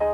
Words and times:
You're 0.00 0.06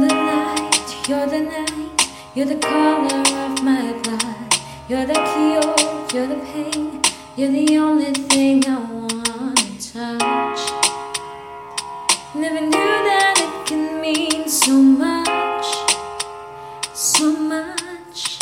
the 0.00 0.08
light, 0.08 1.08
you're 1.08 1.26
the 1.26 1.40
night, 1.42 2.08
you're 2.34 2.46
the 2.46 2.56
color 2.56 3.20
of 3.20 3.62
my 3.62 3.92
blood. 4.02 4.56
You're 4.88 5.06
the 5.06 5.14
cure, 5.14 5.76
you're 6.12 6.26
the 6.26 6.40
pain, 6.44 7.02
you're 7.36 7.52
the 7.52 7.78
only 7.78 8.12
thing 8.12 8.66
I 8.66 8.85
knew 12.66 12.94
that 13.10 13.34
it 13.38 13.66
can 13.66 14.00
mean 14.00 14.48
so 14.48 14.72
much, 14.72 15.66
so 16.94 17.36
much. 17.36 18.38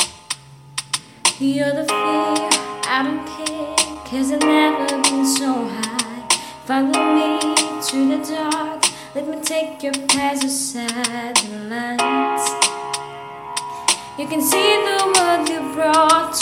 You're 1.38 1.74
the 1.74 1.84
fear, 1.84 2.48
I 2.88 3.02
don't 3.04 3.26
care, 3.36 3.76
cause 4.08 4.32
I've 4.32 4.40
never 4.40 4.86
been 5.02 5.26
so 5.26 5.52
high. 5.68 6.28
Follow 6.64 7.02
me 7.16 7.38
to 7.88 7.98
the 8.12 8.20
dark, 8.34 8.84
let 9.14 9.28
me 9.28 9.40
take 9.42 9.82
your 9.82 9.92
past 10.08 10.74
the 10.74 11.58
lights. 11.70 12.46
You 14.18 14.26
can 14.26 14.40
see 14.40 14.70
the 14.88 14.98
world 15.14 15.48
you 15.48 15.60
brought 15.74 16.33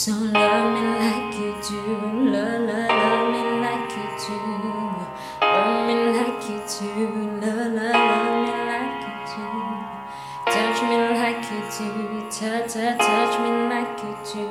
So 0.00 0.12
love 0.12 0.72
me 0.72 0.80
like 0.98 1.34
you 1.34 1.52
do, 1.60 1.76
love, 2.32 2.62
love, 2.62 2.88
love 2.88 3.24
me 3.34 3.42
like 3.60 3.90
you 3.92 4.06
do, 4.24 4.36
love 5.42 5.80
me 5.86 5.94
like 6.16 6.40
you 6.48 6.58
do, 6.72 6.88
love, 7.38 7.68
love, 7.74 7.92
love 7.92 8.34
me 8.40 8.52
like 8.70 9.02
you 9.04 9.14
do, 9.28 9.44
touch 10.46 10.78
me 10.88 10.96
like 11.20 11.44
you 11.52 11.60
do, 11.76 11.84
touch, 12.30 12.72
touch, 12.72 12.98
touch 12.98 13.34
me 13.42 13.50
like 13.68 13.98
you 14.02 14.14
do. 14.32 14.48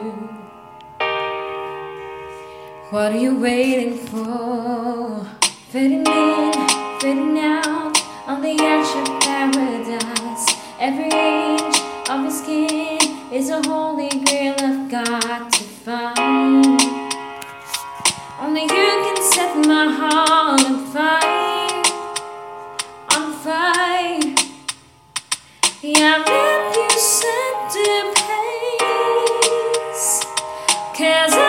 What 2.91 3.13
are 3.13 3.17
you 3.17 3.33
waiting 3.39 3.97
for? 3.97 5.25
Fading 5.71 6.05
in, 6.05 6.53
fading 6.99 7.39
out 7.39 7.97
on 8.27 8.43
the 8.43 8.51
edge 8.51 8.95
of 8.97 9.19
paradise. 9.19 10.45
Every 10.79 11.58
of 12.09 12.25
his 12.25 12.39
skin 12.39 12.97
is 13.31 13.49
a 13.51 13.61
holy 13.67 14.09
grail 14.09 14.55
I've 14.57 14.89
got 14.89 15.53
to 15.53 15.63
find. 15.63 16.81
Only 18.41 18.63
you 18.63 18.67
can 18.67 19.21
set 19.21 19.55
my 19.67 19.85
heart 19.91 20.63
on 20.65 20.85
fire, 20.87 21.83
on 23.15 23.33
fire. 23.43 24.35
Yeah, 25.83 26.23
I 26.25 26.73
you 26.75 26.89
set 26.99 27.55
the 27.73 27.91
pace, 29.91 30.25
cause 30.97 31.33
I 31.33 31.48